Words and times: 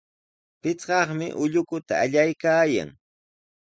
Pichqaqmi 0.61 1.27
ullukuta 1.43 1.93
allaykaayan. 2.03 2.89